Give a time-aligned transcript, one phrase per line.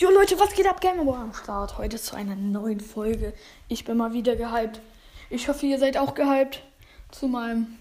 [0.00, 0.80] Jo Leute, was geht ab?
[0.80, 1.76] Gameboy am Start.
[1.76, 3.34] Heute zu einer neuen Folge.
[3.68, 4.80] Ich bin mal wieder gehypt.
[5.28, 6.62] Ich hoffe, ihr seid auch gehypt
[7.10, 7.76] zu meinem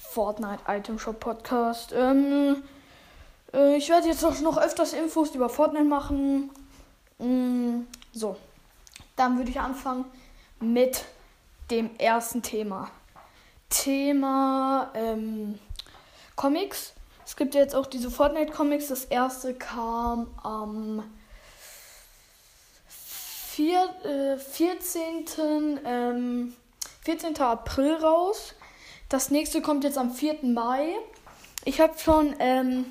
[0.00, 1.92] Fortnite Item Shop Podcast.
[1.96, 2.62] Ähm,
[3.52, 6.50] äh, ich werde jetzt noch öfters Infos über Fortnite machen.
[7.18, 8.36] Mm, so,
[9.16, 10.04] dann würde ich anfangen
[10.60, 11.04] mit
[11.72, 12.88] dem ersten Thema.
[13.68, 15.58] Thema ähm,
[16.36, 16.92] Comics.
[17.26, 18.86] Es gibt jetzt auch diese Fortnite Comics.
[18.86, 21.02] Das erste kam am
[23.54, 25.80] 4, äh, 14.
[25.84, 26.54] Ähm,
[27.02, 27.36] 14.
[27.42, 28.54] April raus.
[29.10, 30.38] Das nächste kommt jetzt am 4.
[30.44, 30.94] Mai.
[31.66, 32.86] Ich habe schon ähm,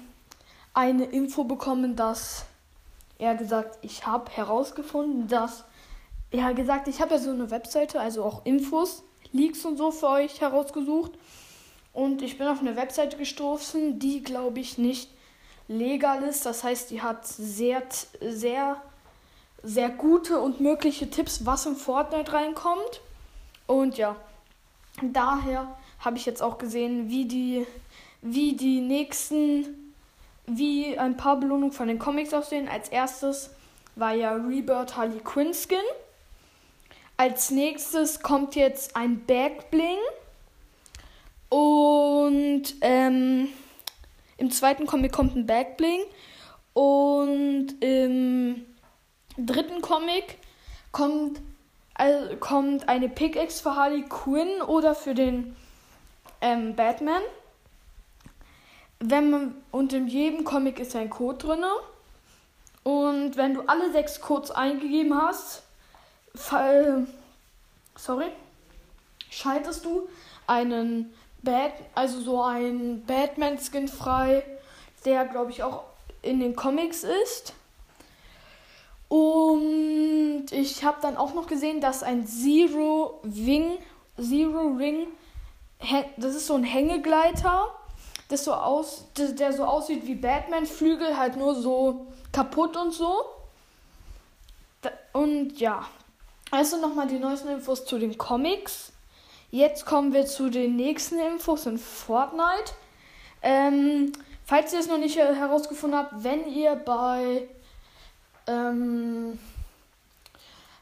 [0.75, 2.45] eine Info bekommen, dass
[3.17, 5.63] er gesagt, ich habe herausgefunden, dass
[6.29, 10.09] er gesagt, ich habe ja so eine Webseite, also auch Infos, Leaks und so für
[10.09, 11.13] euch herausgesucht.
[11.91, 15.09] Und ich bin auf eine Webseite gestoßen, die glaube ich nicht
[15.67, 16.45] legal ist.
[16.45, 17.81] Das heißt, die hat sehr,
[18.21, 18.79] sehr
[19.63, 23.01] sehr gute und mögliche Tipps, was in Fortnite reinkommt.
[23.67, 24.15] Und ja,
[25.01, 27.65] daher habe ich jetzt auch gesehen, wie die,
[28.21, 29.93] wie die nächsten,
[30.47, 32.67] wie ein paar Belohnungen von den Comics aussehen.
[32.67, 33.51] Als erstes
[33.95, 35.77] war ja Rebirth Harley Quinn Skin.
[37.17, 39.99] Als nächstes kommt jetzt ein Backbling.
[41.49, 43.49] Und ähm,
[44.37, 46.01] im zweiten Comic kommt ein Backbling.
[46.73, 48.65] Und im
[49.37, 50.37] dritten Comic
[50.91, 51.41] kommt,
[51.93, 55.55] also kommt eine Pickaxe für Harley Quinn oder für den
[56.41, 57.21] ähm, Batman.
[58.99, 61.63] Wenn man, und in jedem Comic ist ein Code drin.
[62.83, 65.63] Und wenn du alle sechs Codes eingegeben hast,
[66.33, 67.07] fall,
[67.95, 68.31] sorry,
[69.29, 70.09] schaltest du
[70.47, 74.43] einen Bat, also so einen Batman-Skin frei,
[75.05, 75.83] der glaube ich auch
[76.21, 77.53] in den Comics ist.
[79.11, 83.77] Und ich habe dann auch noch gesehen, dass ein Zero Wing,
[84.17, 85.07] Zero Ring,
[86.15, 87.75] das ist so ein Hängegleiter,
[88.29, 93.25] das so aus, der so aussieht wie Batman Flügel, halt nur so kaputt und so.
[95.11, 95.85] Und ja,
[96.49, 98.93] also nochmal die neuesten Infos zu den Comics.
[99.49, 102.71] Jetzt kommen wir zu den nächsten Infos in Fortnite.
[103.41, 104.13] Ähm,
[104.45, 107.49] falls ihr es noch nicht herausgefunden habt, wenn ihr bei
[108.47, 109.39] ähm,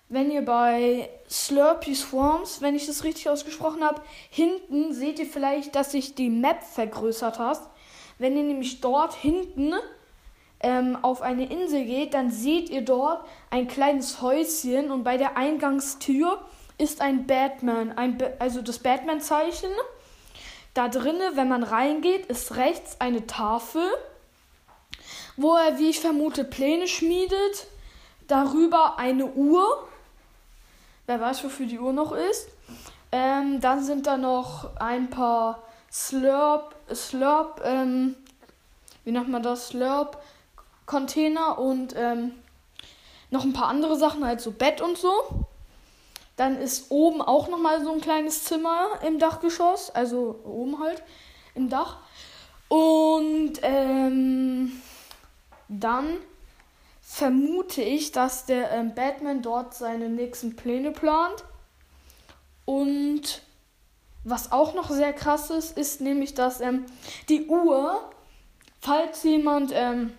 [0.09, 5.75] wenn ihr bei Slurpy Swarms, wenn ich das richtig ausgesprochen habe, hinten seht ihr vielleicht,
[5.75, 7.59] dass sich die Map vergrößert hat.
[8.17, 9.73] Wenn ihr nämlich dort hinten
[10.61, 15.37] ähm, auf eine Insel geht, dann seht ihr dort ein kleines Häuschen und bei der
[15.37, 16.39] Eingangstür
[16.79, 19.69] ist ein Batman, ein ba also das Batman-Zeichen.
[20.73, 23.83] Da drinnen, wenn man reingeht, ist rechts eine Tafel
[25.41, 27.67] wo er, wie ich vermute, Pläne schmiedet.
[28.27, 29.87] Darüber eine Uhr.
[31.07, 32.49] Wer weiß, wofür die Uhr noch ist.
[33.11, 38.15] Ähm, dann sind da noch ein paar Slurp, Slurp, ähm,
[39.03, 39.69] wie nennt man das?
[39.69, 40.21] Slurp
[40.85, 42.33] Container und ähm,
[43.29, 45.11] noch ein paar andere Sachen, halt so Bett und so.
[46.35, 51.03] Dann ist oben auch noch mal so ein kleines Zimmer im Dachgeschoss, also oben halt
[51.53, 51.97] im Dach.
[52.69, 54.81] Und ähm,
[55.69, 56.17] dann
[57.01, 61.45] vermute ich, dass der ähm, Batman dort seine nächsten Pläne plant.
[62.65, 63.41] Und
[64.23, 66.85] was auch noch sehr krass ist, ist nämlich, dass ähm,
[67.29, 68.11] die Uhr,
[68.79, 70.11] falls jemand ähm,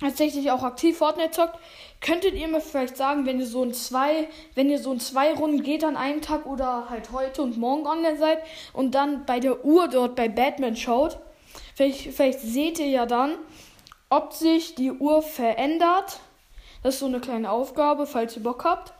[0.00, 1.58] tatsächlich auch aktiv Fortnite zockt,
[2.00, 5.32] könntet ihr mir vielleicht sagen, wenn ihr so ein zwei, wenn ihr so ein zwei
[5.32, 8.38] Runden geht an einem Tag oder halt heute und morgen online seid
[8.72, 11.18] und dann bei der Uhr dort bei Batman schaut,
[11.74, 13.36] vielleicht, vielleicht seht ihr ja dann,
[14.08, 16.20] ob sich die Uhr verändert.
[16.82, 18.92] Das ist so eine kleine Aufgabe, falls ihr Bock habt.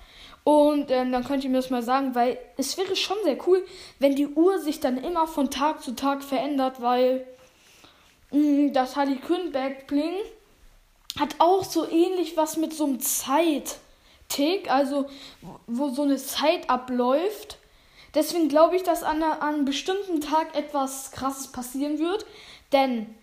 [0.44, 3.64] Und ähm, dann könnt ihr mir das mal sagen, weil es wäre schon sehr cool,
[3.98, 7.26] wenn die Uhr sich dann immer von Tag zu Tag verändert, weil
[8.30, 10.14] mh, mm, das Harley Quinn Backbling
[11.18, 15.06] hat auch so ähnlich was mit so einem Zeit-Tick, also
[15.66, 17.58] wo so eine Zeit abläuft.
[18.14, 22.24] Deswegen glaube ich, dass an, an einem bestimmten Tag etwas Krasses passieren wird,
[22.72, 23.14] denn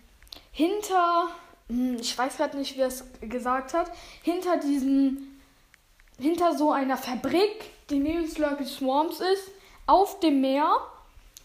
[0.52, 1.30] hinter
[1.68, 3.90] ich weiß gerade nicht, wie er es gesagt hat,
[4.22, 5.40] hinter diesen,
[6.18, 9.50] hinter so einer Fabrik, die neben Slurpy Swarms ist,
[9.86, 10.78] auf dem Meer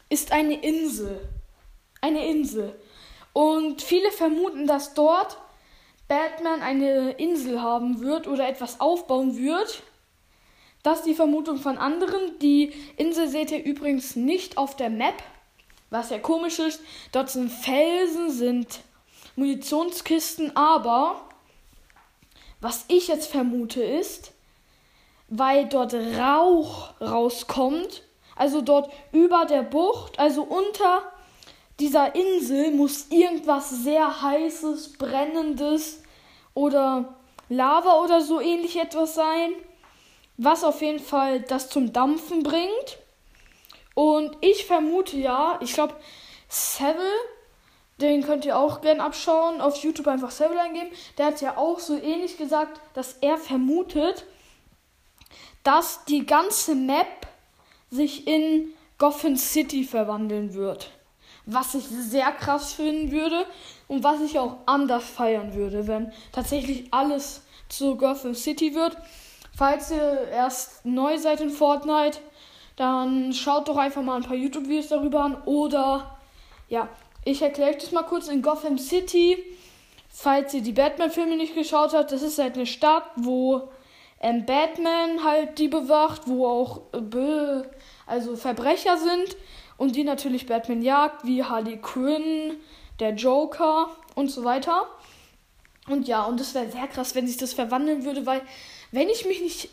[0.10, 1.28] ist eine Insel.
[2.02, 2.80] Eine Insel.
[3.34, 5.38] Und viele vermuten, dass dort
[6.08, 9.84] Batman eine Insel haben wird oder etwas aufbauen wird.
[10.82, 12.40] Das ist die Vermutung von anderen.
[12.40, 15.22] Die Insel seht ihr übrigens nicht auf der Map,
[15.90, 16.82] was ja komisch ist.
[17.12, 18.80] Dort sind Felsen, sind
[19.36, 21.22] Munitionskisten, aber
[22.62, 24.34] Was ich jetzt vermute ist,
[25.30, 28.04] weil dort Rauch rauskommt,
[28.36, 31.12] also dort über der Bucht, also unter
[31.80, 36.04] dieser Insel muss irgendwas sehr heißes, brennendes
[36.54, 37.16] oder
[37.48, 39.54] Lava oder so ähnlich etwas sein,
[40.36, 42.98] was auf jeden Fall das zum Dampfen bringt.
[43.94, 45.96] Und ich vermute ja, ich glaube,
[46.50, 47.04] Seville,
[48.02, 50.90] den könnt ihr auch gern abschauen, auf YouTube einfach Seville eingeben.
[51.18, 54.26] Der hat ja auch so ähnlich gesagt, dass er vermutet,
[55.64, 57.28] dass die ganze Map
[57.90, 60.92] sich in Gotham City verwandeln wird.
[61.46, 63.46] Was ich sehr krass finden würde
[63.88, 68.98] und was ich auch anders feiern würde, wenn tatsächlich alles zu Gotham City wird.
[69.58, 72.20] Falls ihr erst neu seid in Fortnite,
[72.76, 75.42] dann schaut doch einfach mal ein paar YouTube-Videos darüber an.
[75.44, 76.18] Oder,
[76.70, 76.88] ja,
[77.26, 79.38] ich erkläre euch das mal kurz in Gotham City.
[80.10, 83.70] Falls ihr die Batman-Filme nicht geschaut habt, das ist halt eine Stadt, wo
[84.20, 87.64] ähm, Batman halt die bewacht, wo auch äh,
[88.06, 89.38] also Verbrecher sind
[89.78, 92.58] und die natürlich Batman jagt, wie Harley Quinn,
[93.00, 94.88] der Joker und so weiter.
[95.88, 98.42] Und ja, und es wäre sehr krass, wenn sich das verwandeln würde, weil,
[98.92, 99.70] wenn ich mich nicht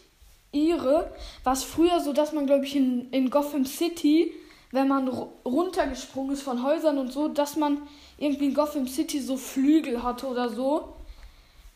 [0.52, 1.12] irre,
[1.44, 4.32] war es früher so, dass man, glaube ich, in, in Gotham City,
[4.72, 7.82] wenn man runtergesprungen ist von Häusern und so, dass man
[8.18, 10.94] irgendwie in Gotham City so Flügel hatte oder so.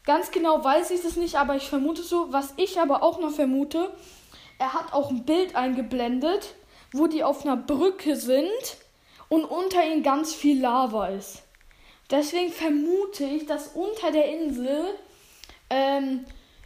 [0.04, 2.32] Ganz genau weiß ich es nicht, aber ich vermute so.
[2.32, 3.90] Was ich aber auch noch vermute,
[4.58, 6.54] er hat auch ein Bild eingeblendet,
[6.92, 8.76] wo die auf einer Brücke sind
[9.28, 11.42] und unter ihnen ganz viel Lava ist.
[12.10, 14.84] Deswegen vermute ich, dass unter der Insel
[15.70, 16.24] ähm,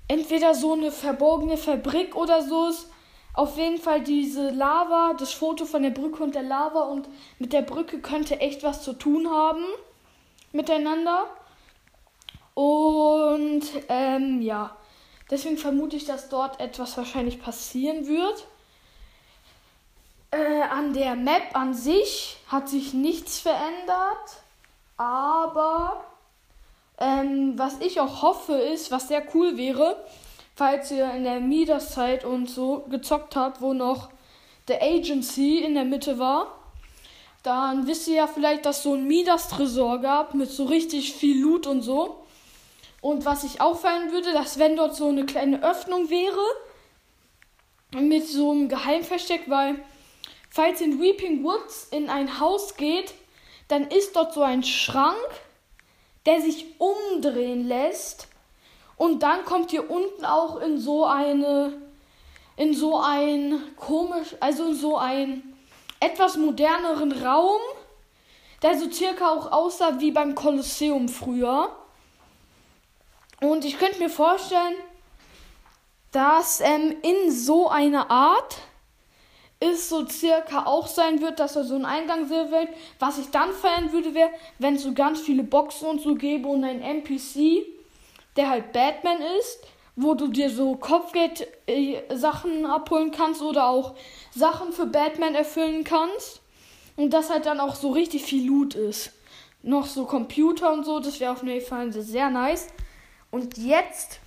[0.09, 2.89] entweder so eine verborgene Fabrik oder so ist.
[3.35, 7.09] Auf jeden Fall diese Lava, das Foto von der Brücke und der Lava und
[7.41, 9.65] mit der Brücke könnte echt was zu tun haben
[10.53, 11.27] miteinander.
[12.55, 14.77] Und ähm, ja,
[15.31, 18.47] deswegen vermute ich, dass dort etwas wahrscheinlich passieren wird.
[20.31, 24.43] Äh, an der Map an sich hat sich nichts verändert.
[24.97, 26.05] Aber
[26.99, 29.97] ähm, was ich auch hoffe ist, was sehr cool wäre,
[30.55, 34.11] falls ihr in der Midas-Zeit und so gezockt habt, wo noch
[34.69, 36.59] The Agency in der Mitte war,
[37.43, 41.67] dann wisst ihr ja vielleicht, dass so ein Midas-Tresor gab mit so richtig viel Loot
[41.67, 42.25] und so.
[43.03, 46.41] Und was ich feiern würde, dass wenn dort so eine kleine Öffnung wäre,
[48.01, 49.79] mit so einem Geheimversteck, weil
[50.49, 53.13] falls in Weeping Woods in ein Haus geht,
[53.69, 55.17] dann ist dort so ein Schrank,
[56.27, 58.29] der sich umdrehen lässt.
[58.97, 61.73] Und dann kommt ihr unten auch in so eine,
[62.57, 65.55] in so ein komisch, also in so ein
[66.01, 67.61] etwas moderneren Raum,
[68.63, 71.71] der so circa auch aussah wie beim Kolosseum früher.
[73.41, 74.75] Und ich könnte mir vorstellen,
[76.13, 78.57] dass ähm, in so einer Art
[79.61, 82.69] ist so circa auch sein wird, dass er so einen Eingang sehen wird.
[82.99, 86.49] Was ich dann feiern würde, wäre, wenn es so ganz viele Boxen und so gäbe
[86.49, 87.67] und ein NPC,
[88.37, 89.61] der halt Batman ist,
[89.97, 93.95] wo du dir so Kopfgeld-Sachen abholen kannst oder auch
[94.35, 96.41] Sachen für Batman erfüllen kannst.
[96.97, 99.13] Und das halt dann auch so richtig viel Loot ist.
[99.63, 102.69] Noch so Computer und so, das wäre auf jeden Fall sehr nice.
[103.31, 104.21] Und jetzt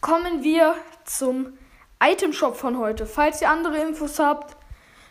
[0.00, 1.58] kommen wir zum
[2.02, 3.06] Item Shop von heute.
[3.06, 4.56] Falls ihr andere Infos habt,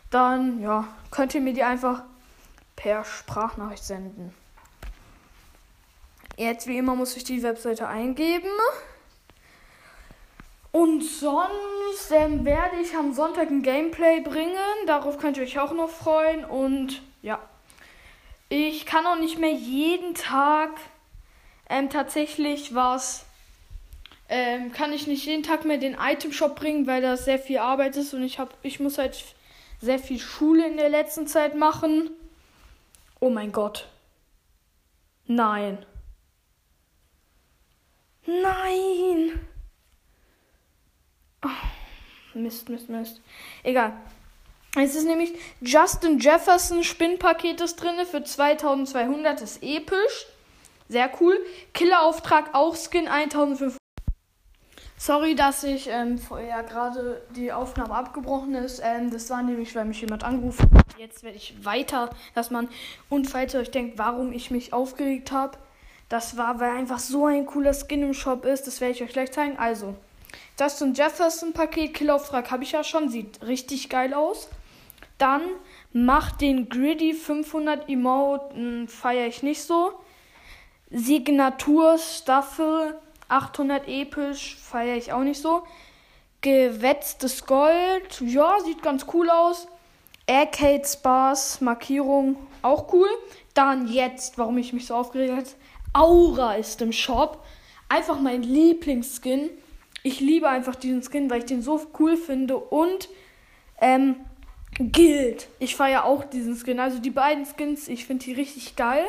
[0.10, 2.04] dann ja, könnt ihr mir die einfach
[2.76, 4.34] per Sprachnachricht senden.
[6.38, 8.48] Jetzt wie immer muss ich die Webseite eingeben.
[10.72, 14.56] Und sonst ähm, werde ich am Sonntag ein Gameplay bringen.
[14.86, 16.46] Darauf könnt ihr euch auch noch freuen.
[16.46, 17.40] Und ja,
[18.50, 20.70] ich kann auch nicht mehr jeden Tag
[21.70, 23.26] ähm, tatsächlich was
[24.30, 27.60] ähm, kann ich nicht jeden Tag mehr den Item Shop bringen, weil das sehr viel
[27.60, 29.24] Arbeit ist und ich hab, ich muss halt
[29.80, 32.10] sehr viel Schule in der letzten Zeit machen.
[33.20, 33.88] Oh mein Gott.
[35.26, 35.86] Nein.
[38.28, 39.40] Nein.
[41.44, 41.50] Oh,
[42.34, 43.22] Mist, Mist, Mist.
[43.64, 43.94] Egal.
[44.76, 49.42] Es ist nämlich Justin Jefferson Spinnpaket ist drin für 2200.
[49.42, 50.28] Das ist episch.
[50.90, 51.40] Sehr cool.
[51.74, 53.78] Killerauftrag auch Skin 1500.
[55.00, 58.82] Sorry, dass ich ähm, vorher gerade die Aufnahme abgebrochen ist.
[58.84, 60.98] Ähm, das war nämlich, weil mich jemand angerufen hat.
[60.98, 62.68] Jetzt werde ich weiter, dass man.
[63.08, 65.58] Und falls ihr euch denkt, warum ich mich aufgeregt habe,
[66.10, 68.68] das war, weil einfach so ein cooler Skin im Shop ist.
[68.68, 69.58] Das werde ich euch gleich zeigen.
[69.58, 69.96] Also,
[70.56, 71.94] das ist ein Jefferson-Paket.
[71.94, 73.10] Killauftrag habe ich ja schon.
[73.10, 74.50] Sieht richtig geil aus.
[75.18, 75.42] Dann
[75.94, 78.88] macht den Gritty 500 Emote.
[78.88, 79.94] Feiere ich nicht so.
[80.90, 82.96] Signatur Staffel
[83.30, 85.64] 800 episch, feiere ich auch nicht so.
[86.42, 89.68] Gewetztes Gold, ja, sieht ganz cool aus.
[90.30, 93.10] Arcade Spars Markierung, auch cool.
[93.54, 95.48] Dann jetzt, warum ich mich so aufgeregt habe,
[95.94, 97.44] Aura ist im Shop.
[97.90, 99.50] Einfach mein Lieblingsskin.
[100.04, 102.58] Ich liebe einfach diesen Skin, weil ich den so cool finde.
[102.58, 103.10] Und
[103.80, 104.18] ähm,
[104.78, 105.48] Guild.
[105.60, 106.80] Ich feiere auch diesen Skin.
[106.80, 109.06] Also die beiden Skins, ich finde die richtig geil.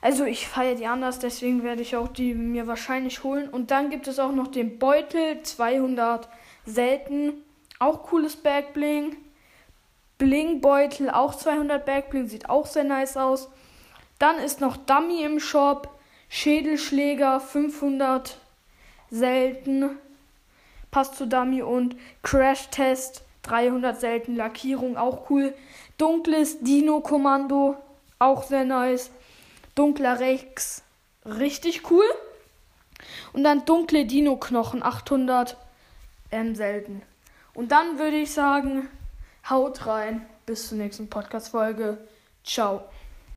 [0.00, 3.48] Also ich feiere die anders, deswegen werde ich auch die mir wahrscheinlich holen.
[3.48, 6.28] Und dann gibt es auch noch den Beutel 200
[6.66, 7.32] selten.
[7.78, 9.16] Auch cooles Backbling.
[10.18, 13.50] Bling-Beutel, auch 200 Backbling, sieht auch sehr nice aus.
[14.18, 15.88] Dann ist noch Dummy im Shop.
[16.28, 18.38] Schädelschläger 500
[19.10, 19.90] selten.
[20.90, 24.36] Passt zu Dummy und Crash Test 300 selten.
[24.36, 25.54] Lackierung auch cool.
[25.98, 27.76] Dunkles Dino-Kommando
[28.18, 29.10] auch sehr nice.
[29.74, 30.82] Dunkler Rex
[31.24, 32.04] richtig cool.
[33.32, 35.56] Und dann dunkle Dino-Knochen 800
[36.30, 37.02] ähm, selten.
[37.52, 38.88] Und dann würde ich sagen,
[39.48, 40.26] haut rein.
[40.46, 41.98] Bis zur nächsten Podcast-Folge.
[42.44, 42.82] Ciao.